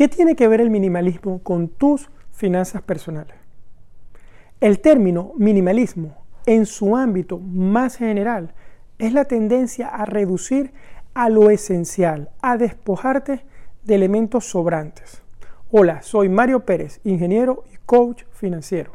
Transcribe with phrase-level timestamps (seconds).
[0.00, 3.34] ¿Qué tiene que ver el minimalismo con tus finanzas personales?
[4.58, 8.54] El término minimalismo en su ámbito más general
[8.98, 10.72] es la tendencia a reducir
[11.12, 13.44] a lo esencial, a despojarte
[13.84, 15.20] de elementos sobrantes.
[15.70, 18.92] Hola, soy Mario Pérez, ingeniero y coach financiero.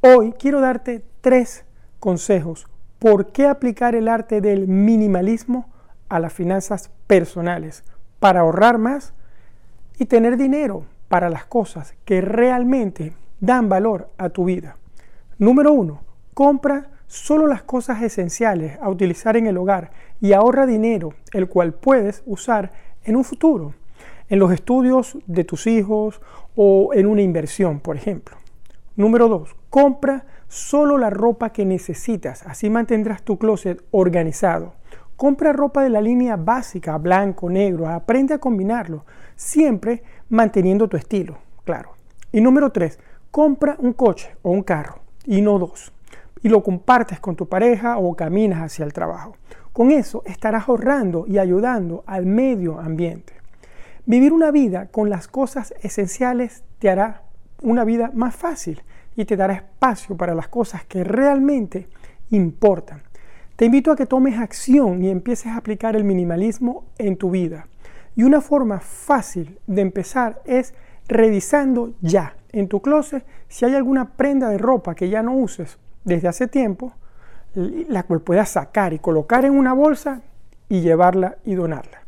[0.00, 1.66] Hoy quiero darte tres
[2.00, 2.66] consejos
[2.98, 5.70] por qué aplicar el arte del minimalismo
[6.08, 7.84] a las finanzas personales
[8.18, 9.14] para ahorrar más
[9.98, 14.76] y tener dinero para las cosas que realmente dan valor a tu vida.
[15.38, 16.02] Número uno,
[16.34, 21.74] compra solo las cosas esenciales a utilizar en el hogar y ahorra dinero, el cual
[21.74, 22.72] puedes usar
[23.04, 23.74] en un futuro,
[24.28, 26.20] en los estudios de tus hijos
[26.54, 28.36] o en una inversión, por ejemplo.
[28.96, 34.74] Número dos, compra solo la ropa que necesitas, así mantendrás tu closet organizado.
[35.18, 39.04] Compra ropa de la línea básica, blanco, negro, aprende a combinarlo,
[39.34, 41.90] siempre manteniendo tu estilo, claro.
[42.30, 43.00] Y número tres,
[43.32, 45.92] compra un coche o un carro, y no dos,
[46.40, 49.34] y lo compartes con tu pareja o caminas hacia el trabajo.
[49.72, 53.32] Con eso estarás ahorrando y ayudando al medio ambiente.
[54.06, 57.22] Vivir una vida con las cosas esenciales te hará
[57.60, 58.84] una vida más fácil
[59.16, 61.88] y te dará espacio para las cosas que realmente
[62.30, 63.07] importan.
[63.58, 67.66] Te invito a que tomes acción y empieces a aplicar el minimalismo en tu vida.
[68.14, 70.74] Y una forma fácil de empezar es
[71.08, 75.76] revisando ya en tu closet si hay alguna prenda de ropa que ya no uses
[76.04, 76.92] desde hace tiempo,
[77.54, 80.22] la cual puedas sacar y colocar en una bolsa
[80.68, 82.02] y llevarla y donarla.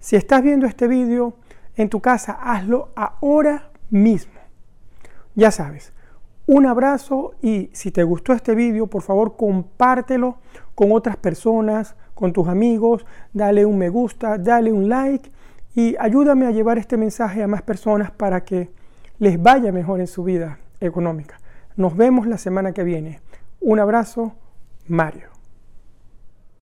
[0.00, 1.38] Si estás viendo este vídeo
[1.76, 4.34] en tu casa, hazlo ahora mismo.
[5.34, 5.94] Ya sabes,
[6.50, 10.38] un abrazo y si te gustó este vídeo, por favor compártelo
[10.74, 15.30] con otras personas, con tus amigos, dale un me gusta, dale un like
[15.76, 18.68] y ayúdame a llevar este mensaje a más personas para que
[19.20, 21.38] les vaya mejor en su vida económica.
[21.76, 23.20] Nos vemos la semana que viene.
[23.60, 24.32] Un abrazo,
[24.88, 25.29] Mario.